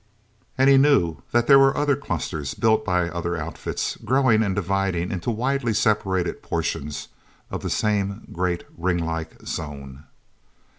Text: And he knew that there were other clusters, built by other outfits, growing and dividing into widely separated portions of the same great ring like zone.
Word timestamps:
And 0.57 0.67
he 0.67 0.77
knew 0.77 1.21
that 1.31 1.45
there 1.45 1.59
were 1.59 1.77
other 1.77 1.95
clusters, 1.95 2.55
built 2.55 2.83
by 2.83 3.07
other 3.09 3.37
outfits, 3.37 3.97
growing 4.03 4.41
and 4.41 4.55
dividing 4.55 5.11
into 5.11 5.29
widely 5.29 5.75
separated 5.75 6.41
portions 6.41 7.09
of 7.51 7.61
the 7.61 7.69
same 7.69 8.27
great 8.33 8.63
ring 8.75 8.97
like 8.97 9.39
zone. 9.45 10.05